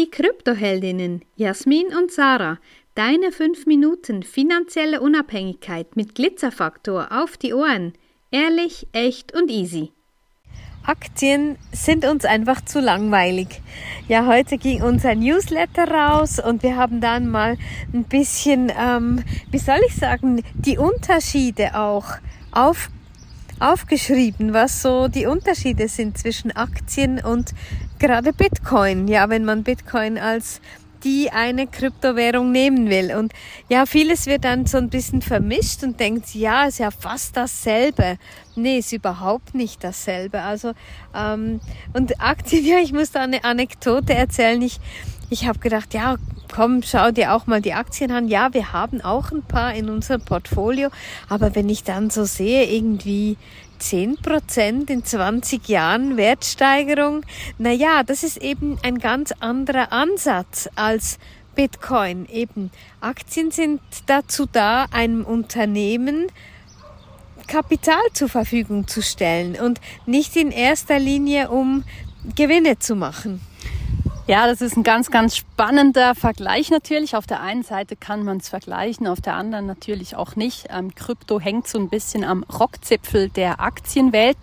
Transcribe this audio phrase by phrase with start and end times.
[0.00, 2.56] Die Kryptoheldinnen Jasmin und Sarah,
[2.94, 7.92] deine 5 Minuten finanzielle Unabhängigkeit mit Glitzerfaktor auf die Ohren.
[8.30, 9.92] Ehrlich, echt und easy.
[10.86, 13.60] Aktien sind uns einfach zu langweilig.
[14.08, 17.58] Ja, heute ging unser Newsletter raus und wir haben dann mal
[17.92, 22.06] ein bisschen, ähm, wie soll ich sagen, die Unterschiede auch
[22.52, 22.88] auf,
[23.58, 27.52] aufgeschrieben, was so die Unterschiede sind zwischen Aktien und
[28.00, 29.06] gerade Bitcoin.
[29.06, 30.60] Ja, wenn man Bitcoin als
[31.04, 33.14] die eine Kryptowährung nehmen will.
[33.14, 33.32] Und
[33.68, 38.18] ja, vieles wird dann so ein bisschen vermischt und denkt, ja, ist ja fast dasselbe.
[38.56, 40.42] Nee, ist überhaupt nicht dasselbe.
[40.42, 40.72] Also,
[41.14, 41.60] ähm,
[41.92, 44.60] und Aktien, ja, ich muss da eine Anekdote erzählen.
[44.60, 44.80] Ich,
[45.30, 46.16] ich habe gedacht, ja,
[46.52, 48.28] komm, schau dir auch mal die Aktien an.
[48.28, 50.90] Ja, wir haben auch ein paar in unserem Portfolio,
[51.28, 53.36] aber wenn ich dann so sehe, irgendwie
[53.78, 57.24] 10 Prozent in 20 Jahren Wertsteigerung,
[57.58, 61.18] naja, das ist eben ein ganz anderer Ansatz als
[61.54, 62.26] Bitcoin.
[62.26, 62.70] Eben
[63.00, 66.26] Aktien sind dazu da, einem Unternehmen
[67.46, 71.84] Kapital zur Verfügung zu stellen und nicht in erster Linie um
[72.36, 73.40] Gewinne zu machen.
[74.30, 77.16] Ja, das ist ein ganz, ganz spannender Vergleich natürlich.
[77.16, 80.68] Auf der einen Seite kann man es vergleichen, auf der anderen natürlich auch nicht.
[80.70, 84.38] Ähm, Krypto hängt so ein bisschen am Rockzipfel der Aktienwelt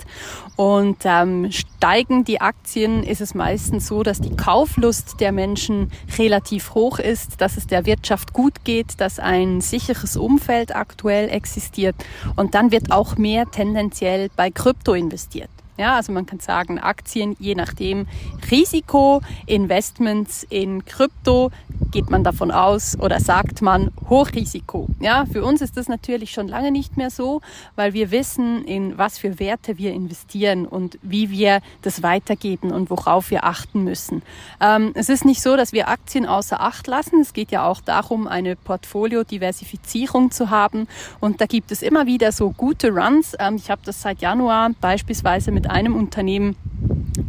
[0.57, 6.73] und ähm, steigen die Aktien, ist es meistens so, dass die Kauflust der Menschen relativ
[6.73, 11.95] hoch ist, dass es der Wirtschaft gut geht, dass ein sicheres Umfeld aktuell existiert
[12.35, 15.49] und dann wird auch mehr tendenziell bei Krypto investiert.
[15.77, 18.07] Ja, also man kann sagen, Aktien, je nachdem,
[18.49, 21.51] Risiko, Investments in Krypto,
[21.91, 24.87] geht man davon aus oder sagt man Hochrisiko.
[24.99, 27.41] Ja, für uns ist das natürlich schon lange nicht mehr so,
[27.75, 32.89] weil wir wissen, in was für Werte wir investieren und wie wir das weitergeben und
[32.89, 34.21] worauf wir achten müssen.
[34.59, 37.21] Ähm, es ist nicht so, dass wir Aktien außer Acht lassen.
[37.21, 40.87] Es geht ja auch darum, eine Portfoliodiversifizierung zu haben
[41.19, 43.35] und da gibt es immer wieder so gute Runs.
[43.39, 46.55] Ähm, ich habe das seit Januar beispielsweise mit einem Unternehmen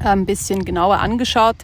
[0.00, 1.56] ein bisschen genauer angeschaut.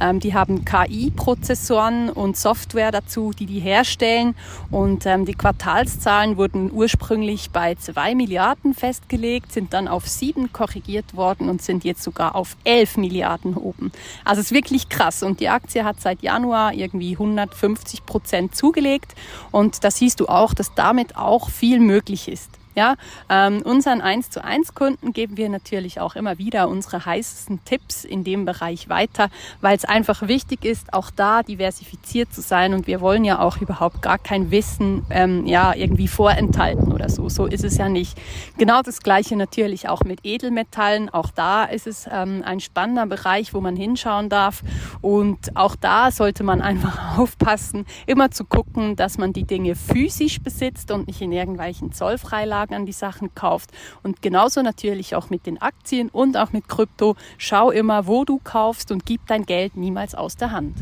[0.00, 4.34] Ähm, die haben KI-Prozessoren und Software dazu, die die herstellen.
[4.70, 11.16] Und ähm, die Quartalszahlen wurden ursprünglich bei zwei Milliarden festgelegt, sind dann auf sieben korrigiert
[11.16, 13.92] worden und sind jetzt sogar auf elf Milliarden oben.
[14.24, 15.22] Also es ist wirklich krass.
[15.22, 19.14] Und die Aktie hat seit Januar irgendwie 150 Prozent zugelegt.
[19.50, 22.61] Und da siehst du auch, dass damit auch viel möglich ist.
[22.74, 22.94] Ja,
[23.28, 28.04] ähm, unseren 1 zu 1 Kunden geben wir natürlich auch immer wieder unsere heißesten Tipps
[28.04, 29.28] in dem Bereich weiter,
[29.60, 33.58] weil es einfach wichtig ist, auch da diversifiziert zu sein und wir wollen ja auch
[33.58, 37.28] überhaupt gar kein Wissen ähm, ja irgendwie vorenthalten oder so.
[37.28, 38.18] So ist es ja nicht.
[38.56, 41.10] Genau das gleiche natürlich auch mit Edelmetallen.
[41.10, 44.62] Auch da ist es ähm, ein spannender Bereich, wo man hinschauen darf
[45.02, 50.40] und auch da sollte man einfach aufpassen, immer zu gucken, dass man die Dinge physisch
[50.40, 53.70] besitzt und nicht in irgendwelchen Zollfreilagen Anlagen an die Sachen kauft.
[54.02, 57.16] Und genauso natürlich auch mit den Aktien und auch mit Krypto.
[57.38, 60.76] Schau immer, wo du kaufst und gib dein Geld niemals aus der Hand.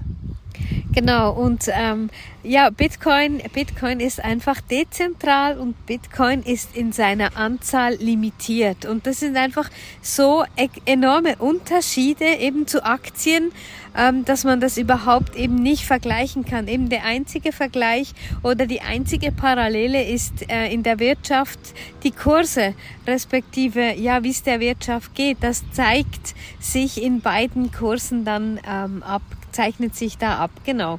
[0.93, 2.11] Genau, und ähm,
[2.43, 8.87] ja, Bitcoin, Bitcoin ist einfach dezentral und Bitcoin ist in seiner Anzahl limitiert.
[8.87, 9.71] Und das sind einfach
[10.03, 13.53] so e enorme Unterschiede eben zu Aktien,
[13.97, 16.67] ähm, dass man das überhaupt eben nicht vergleichen kann.
[16.67, 18.13] Eben der einzige Vergleich
[18.43, 21.61] oder die einzige Parallele ist äh, in der Wirtschaft
[22.03, 22.75] die Kurse,
[23.07, 25.39] respektive ja, wie es der Wirtschaft geht.
[25.41, 30.99] Das zeigt sich in beiden Kursen dann ähm, ab zeichnet sich da ab, genau.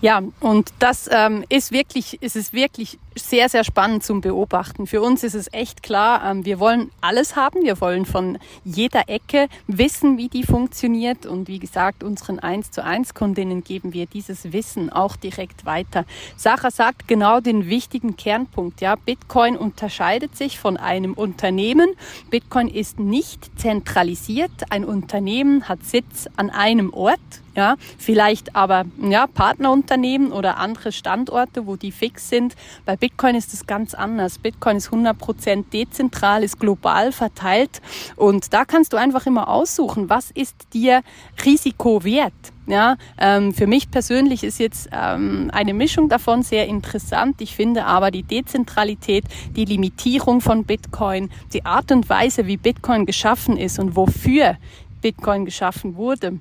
[0.00, 4.86] Ja, und das ähm, ist wirklich, ist es wirklich sehr, sehr spannend zum Beobachten.
[4.86, 7.62] Für uns ist es echt klar, ähm, wir wollen alles haben.
[7.62, 11.26] Wir wollen von jeder Ecke wissen, wie die funktioniert.
[11.26, 16.04] Und wie gesagt, unseren 1 zu 1 Kundinnen geben wir dieses Wissen auch direkt weiter.
[16.36, 18.80] Sarah sagt genau den wichtigen Kernpunkt.
[18.80, 21.90] Ja, Bitcoin unterscheidet sich von einem Unternehmen.
[22.30, 24.50] Bitcoin ist nicht zentralisiert.
[24.70, 27.18] Ein Unternehmen hat Sitz an einem Ort.
[27.56, 32.54] Ja, vielleicht aber ja, Partnerunternehmen oder andere Standorte, wo die fix sind.
[32.84, 34.38] Bei Bitcoin ist es ganz anders.
[34.38, 37.80] Bitcoin ist 100% dezentral, ist global verteilt
[38.16, 41.02] und da kannst du einfach immer aussuchen, was ist dir
[41.44, 42.32] Risiko wert.
[42.66, 47.40] Ja, ähm, für mich persönlich ist jetzt ähm, eine Mischung davon sehr interessant.
[47.40, 49.24] Ich finde aber die Dezentralität,
[49.56, 54.58] die Limitierung von Bitcoin, die Art und Weise, wie Bitcoin geschaffen ist und wofür
[55.00, 56.40] Bitcoin geschaffen wurde,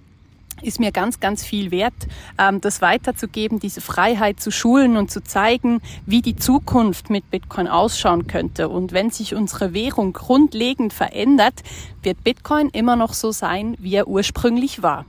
[0.62, 1.94] ist mir ganz, ganz viel wert,
[2.38, 7.68] ähm, das weiterzugeben, diese Freiheit zu schulen und zu zeigen, wie die Zukunft mit Bitcoin
[7.68, 8.69] ausschauen könnte.
[8.69, 11.63] Und wenn sich unsere Währung grundlegend verändert,
[12.04, 15.06] wird Bitcoin immer noch so sein, wie er ursprünglich war.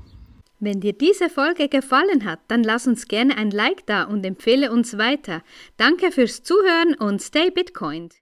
[0.60, 4.72] Wenn dir diese Folge gefallen hat, dann lass uns gerne ein Like da und empfehle
[4.72, 5.42] uns weiter.
[5.76, 8.16] Danke fürs Zuhören und stay Bitcoined.